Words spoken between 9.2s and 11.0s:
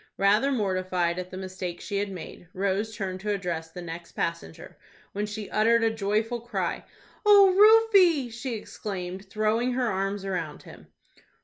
throwing her arms around him.